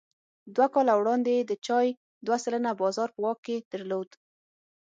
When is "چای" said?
1.65-1.87